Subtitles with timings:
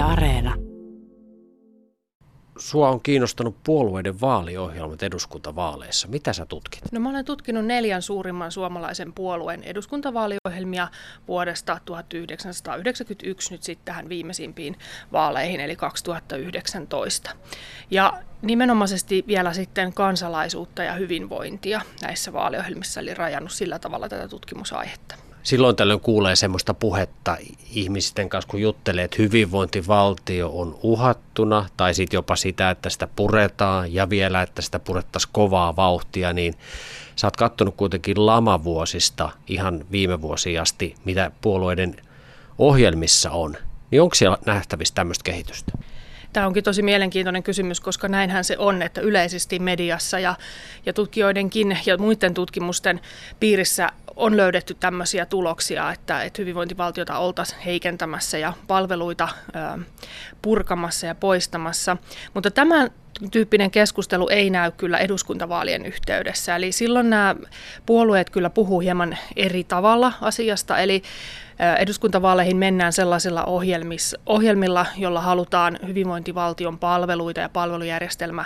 [0.00, 0.54] Yle Areena.
[2.58, 6.08] Sua on kiinnostanut puolueiden vaaliohjelmat eduskuntavaaleissa.
[6.08, 6.92] Mitä sä tutkit?
[6.92, 10.88] No mä olen tutkinut neljän suurimman suomalaisen puolueen eduskuntavaaliohjelmia
[11.28, 14.78] vuodesta 1991 nyt sitten tähän viimeisimpiin
[15.12, 17.30] vaaleihin, eli 2019.
[17.90, 18.12] Ja
[18.42, 25.76] nimenomaisesti vielä sitten kansalaisuutta ja hyvinvointia näissä vaaliohjelmissa, eli rajannut sillä tavalla tätä tutkimusaihetta silloin
[25.76, 27.36] tällöin kuulee semmoista puhetta
[27.70, 33.94] ihmisten kanssa, kun juttelee, että hyvinvointivaltio on uhattuna, tai sitten jopa sitä, että sitä puretaan,
[33.94, 36.54] ja vielä, että sitä purettaisiin kovaa vauhtia, niin
[37.16, 41.96] sä oot katsonut kuitenkin lamavuosista ihan viime vuosiin asti, mitä puolueiden
[42.58, 43.56] ohjelmissa on.
[43.90, 45.72] Niin onko siellä nähtävissä tämmöistä kehitystä?
[46.32, 50.34] Tämä onkin tosi mielenkiintoinen kysymys, koska näinhän se on, että yleisesti mediassa ja,
[50.86, 53.00] ja tutkijoidenkin ja muiden tutkimusten
[53.40, 59.28] piirissä on löydetty tämmöisiä tuloksia, että, että hyvinvointivaltiota oltaisiin heikentämässä ja palveluita
[59.76, 59.82] ö,
[60.42, 61.96] purkamassa ja poistamassa.
[62.34, 62.88] Mutta tämä
[63.30, 66.56] tyyppinen keskustelu ei näy kyllä eduskuntavaalien yhteydessä.
[66.56, 67.36] Eli silloin nämä
[67.86, 70.78] puolueet kyllä puhuu hieman eri tavalla asiasta.
[70.78, 71.02] Eli
[71.78, 73.44] eduskuntavaaleihin mennään sellaisilla
[74.26, 78.44] ohjelmilla, jolla halutaan hyvinvointivaltion palveluita ja palvelujärjestelmä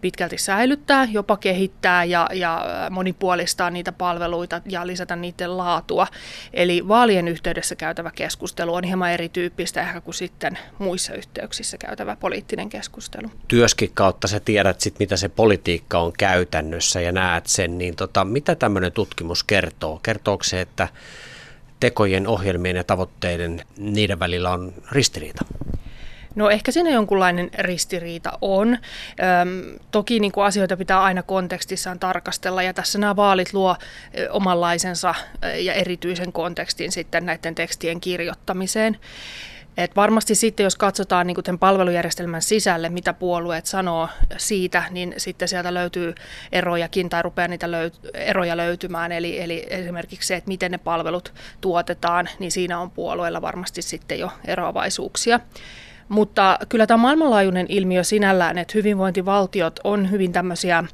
[0.00, 6.06] pitkälti säilyttää, jopa kehittää ja, ja monipuolistaa niitä palveluita ja lisätä niiden laatua.
[6.52, 12.68] Eli vaalien yhteydessä käytävä keskustelu on hieman erityyppistä ehkä kuin sitten muissa yhteyksissä käytävä poliittinen
[12.68, 13.30] keskustelu.
[13.48, 18.24] Työskin kautta sä tiedät sit, mitä se politiikka on käytännössä ja näet sen, niin tota,
[18.24, 20.00] mitä tämmöinen tutkimus kertoo?
[20.02, 20.88] Kertooko se, että
[21.80, 25.44] tekojen, ohjelmien ja tavoitteiden, niiden välillä on ristiriita?
[26.34, 28.68] No ehkä siinä jonkunlainen ristiriita on.
[28.72, 33.76] Öm, toki niin kuin asioita pitää aina kontekstissaan tarkastella ja tässä nämä vaalit luo
[34.30, 35.14] omanlaisensa
[35.58, 38.96] ja erityisen kontekstin sitten näiden tekstien kirjoittamiseen.
[39.76, 45.48] Et varmasti sitten, jos katsotaan niin tämän palvelujärjestelmän sisälle, mitä puolueet sanoo siitä, niin sitten
[45.48, 46.14] sieltä löytyy
[46.52, 49.12] erojakin tai rupeaa niitä löy- eroja löytymään.
[49.12, 54.18] Eli, eli esimerkiksi se, että miten ne palvelut tuotetaan, niin siinä on puolueilla varmasti sitten
[54.18, 55.40] jo eroavaisuuksia.
[56.10, 60.84] Mutta kyllä tämä maailmanlaajuinen ilmiö sinällään, että hyvinvointivaltiot on hyvin tämmöisiä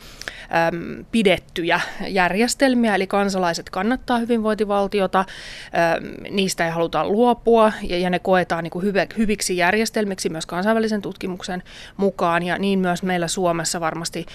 [0.68, 8.18] äm, pidettyjä järjestelmiä, eli kansalaiset kannattaa hyvinvointivaltiota, äm, niistä ei haluta luopua ja, ja ne
[8.18, 11.62] koetaan niin kuin hyve, hyviksi järjestelmiksi myös kansainvälisen tutkimuksen
[11.96, 14.26] mukaan ja niin myös meillä Suomessa varmasti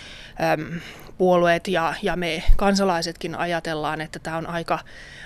[0.53, 0.79] äm,
[1.17, 4.79] puolueet ja, ja me kansalaisetkin ajatellaan, että tämä on aika,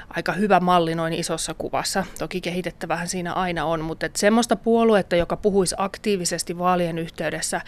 [0.10, 2.06] aika hyvä malli noin isossa kuvassa.
[2.20, 7.62] Toki kehitettävähän siinä aina on, mutta että semmoista puoluetta, joka puhuisi aktiivisesti vaalien yhteydessä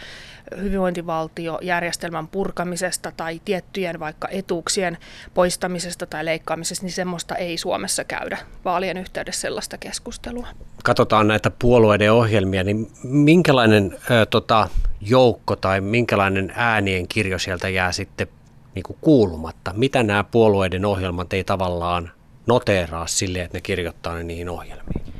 [0.56, 4.98] hyvinvointivaltiojärjestelmän purkamisesta tai tiettyjen vaikka etuuksien
[5.34, 10.46] poistamisesta tai leikkaamisesta, niin semmoista ei Suomessa käydä vaalien yhteydessä sellaista keskustelua.
[10.84, 14.68] Katsotaan näitä puolueiden ohjelmia, niin minkälainen ö, tota,
[15.00, 18.28] joukko tai minkälainen äänien kirjo sieltä jää sitten
[18.74, 19.72] niin kuin kuulumatta?
[19.76, 22.10] Mitä nämä puolueiden ohjelmat ei tavallaan
[22.46, 25.14] noteeraa sille, että ne kirjoittaa ne niihin ohjelmiin?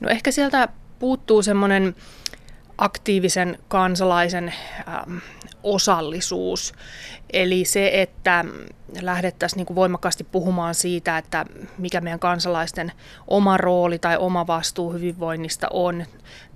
[0.00, 0.68] No ehkä sieltä
[0.98, 1.94] puuttuu semmoinen
[2.78, 4.54] aktiivisen kansalaisen
[5.62, 6.72] osallisuus.
[7.32, 8.44] Eli se, että
[9.00, 11.44] lähdettäisiin niin voimakkaasti puhumaan siitä, että
[11.78, 12.92] mikä meidän kansalaisten
[13.28, 16.04] oma rooli tai oma vastuu hyvinvoinnista on,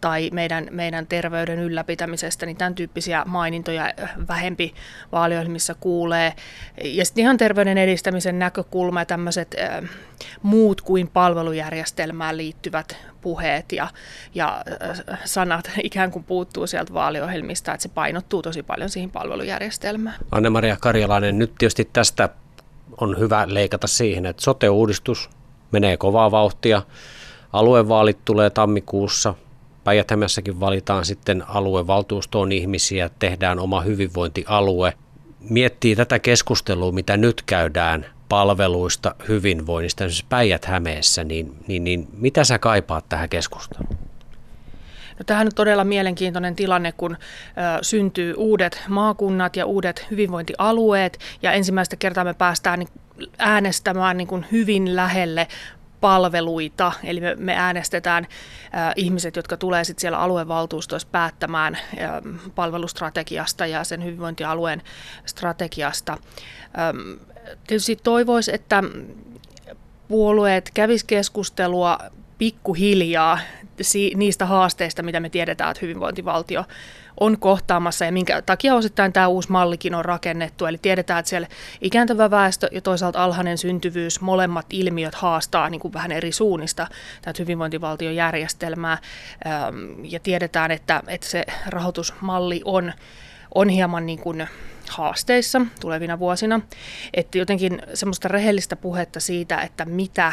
[0.00, 3.94] tai meidän, meidän terveyden ylläpitämisestä, niin tämän tyyppisiä mainintoja
[4.28, 4.74] vähempi
[5.12, 6.32] vaaliohjelmissa kuulee.
[6.84, 9.90] Ja sitten ihan terveyden edistämisen näkökulma ja tämmöiset äh,
[10.42, 13.88] muut kuin palvelujärjestelmään liittyvät puheet ja,
[14.34, 14.64] ja
[15.24, 20.16] sanat ikään kuin puuttuu sieltä vaaliohjelmista, että se painottuu tosi paljon siihen palvelujärjestelmään.
[20.30, 22.21] Anne-Maria Karjalainen, nyt tietysti tästä
[23.00, 25.30] on hyvä leikata siihen, että sote-uudistus
[25.72, 26.82] menee kovaa vauhtia.
[27.52, 29.34] Aluevaalit tulee tammikuussa.
[29.84, 30.08] päijät
[30.60, 34.92] valitaan sitten aluevaltuustoon ihmisiä, tehdään oma hyvinvointialue.
[35.40, 42.58] Miettii tätä keskustelua, mitä nyt käydään palveluista, hyvinvoinnista, esimerkiksi Päijät-Hämeessä, niin, niin, niin mitä sä
[42.58, 44.01] kaipaat tähän keskusteluun?
[45.30, 47.18] No, on todella mielenkiintoinen tilanne, kun ö,
[47.82, 52.88] syntyy uudet maakunnat ja uudet hyvinvointialueet ja ensimmäistä kertaa me päästään niin
[53.38, 55.48] äänestämään niin kuin hyvin lähelle
[56.02, 58.26] palveluita, eli me, me äänestetään
[58.74, 62.10] äh, ihmiset, jotka tulee sitten siellä aluevaltuustoissa päättämään äh,
[62.54, 64.82] palvelustrategiasta ja sen hyvinvointialueen
[65.26, 66.12] strategiasta.
[66.78, 67.22] Ähm,
[67.66, 68.82] tietysti toivoisi, että
[70.08, 71.98] puolueet kävis keskustelua
[72.38, 73.38] pikkuhiljaa
[74.16, 76.64] niistä haasteista, mitä me tiedetään, että hyvinvointivaltio
[77.20, 80.66] on kohtaamassa ja minkä takia osittain tämä uusi mallikin on rakennettu.
[80.66, 81.48] Eli tiedetään, että siellä
[81.80, 86.86] ikääntyvä väestö ja toisaalta alhainen syntyvyys, molemmat ilmiöt haastaa niin kuin vähän eri suunnista
[87.22, 88.98] tätä hyvinvointivaltion järjestelmää.
[90.02, 92.92] Ja tiedetään, että, että se rahoitusmalli on,
[93.54, 94.48] on hieman niin kuin
[94.90, 96.60] haasteissa tulevina vuosina.
[97.14, 100.32] Että jotenkin semmoista rehellistä puhetta siitä, että mitä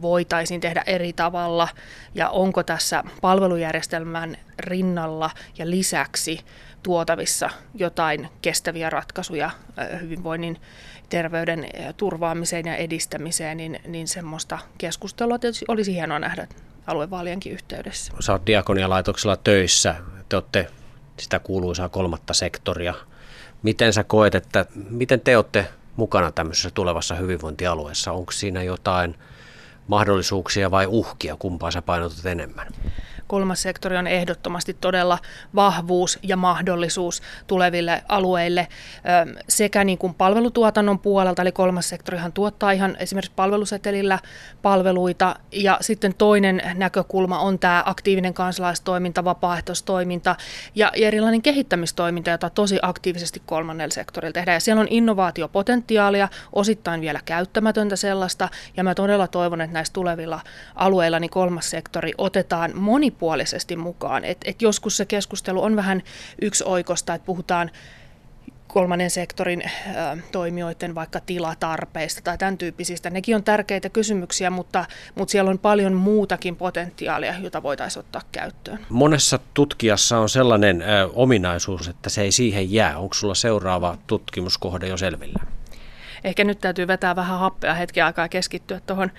[0.00, 1.68] voitaisiin tehdä eri tavalla
[2.14, 6.40] ja onko tässä palvelujärjestelmän rinnalla ja lisäksi
[6.82, 9.50] tuotavissa jotain kestäviä ratkaisuja
[10.00, 10.60] hyvinvoinnin
[11.08, 16.48] terveyden turvaamiseen ja edistämiseen, niin, niin semmoista keskustelua tietysti olisi hienoa nähdä
[16.86, 18.12] aluevaalienkin yhteydessä.
[18.20, 19.94] Sä oot diakonialaitoksella töissä,
[20.28, 20.66] te olette
[21.18, 22.94] sitä kuuluisaa kolmatta sektoria.
[23.62, 28.12] Miten sä koet, että miten te olette mukana tämmöisessä tulevassa hyvinvointialueessa?
[28.12, 29.14] Onko siinä jotain
[29.88, 32.66] mahdollisuuksia vai uhkia, kumpaa sä painotat enemmän?
[33.28, 35.18] Kolmas sektori on ehdottomasti todella
[35.54, 38.68] vahvuus ja mahdollisuus tuleville alueille.
[39.48, 44.18] Sekä niin kuin palvelutuotannon puolelta, eli kolmas sektorihan tuottaa ihan esimerkiksi palvelusetelillä
[44.62, 50.36] palveluita, ja sitten toinen näkökulma on tämä aktiivinen kansalaistoiminta, vapaaehtoistoiminta
[50.74, 54.56] ja erilainen kehittämistoiminta, jota tosi aktiivisesti kolmannella sektorilla tehdään.
[54.56, 60.40] Ja siellä on innovaatiopotentiaalia, osittain vielä käyttämätöntä sellaista, ja mä todella toivon, että näissä tulevilla
[60.74, 64.24] alueilla niin kolmas sektori otetaan moni monipuolisesti mukaan.
[64.24, 66.02] Et, et joskus se keskustelu on vähän
[66.42, 67.70] yksi oikosta, että puhutaan
[68.68, 73.10] kolmannen sektorin ä, toimijoiden vaikka tilatarpeista tai tämän tyyppisistä.
[73.10, 74.84] Nekin on tärkeitä kysymyksiä, mutta,
[75.14, 78.78] mutta siellä on paljon muutakin potentiaalia, jota voitaisiin ottaa käyttöön.
[78.88, 82.98] Monessa tutkijassa on sellainen ä, ominaisuus, että se ei siihen jää.
[82.98, 85.57] Onko sulla seuraava tutkimuskohde jo selvillä?
[86.24, 89.10] Ehkä nyt täytyy vetää vähän happea hetken aikaa ja keskittyä tuohon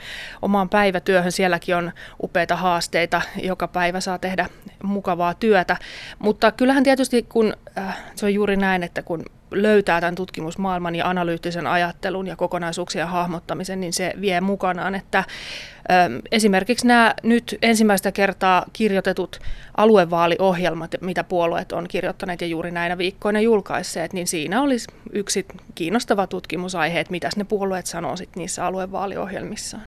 [0.42, 1.32] omaan päivätyöhön.
[1.32, 1.92] Sielläkin on
[2.24, 4.46] upeita haasteita, joka päivä saa tehdä
[4.84, 5.78] mukavaa työtä.
[6.20, 11.10] Mutta kyllähän tietysti kun äh, se on juuri näin, että kun löytää tämän tutkimusmaailman ja
[11.10, 15.24] analyyttisen ajattelun ja kokonaisuuksien hahmottamisen, niin se vie mukanaan, että
[16.32, 19.40] Esimerkiksi nämä nyt ensimmäistä kertaa kirjoitetut
[19.78, 26.28] aluevaaliohjelmat, mitä puolueet on kirjoittaneet ja juuri näinä viikkoina julkaisseet, niin siinä olisi yksi kiinnostava
[26.28, 29.89] tutkimusaihe, että mitä ne puolueet sanoo niissä aluevaaliohjelmissaan.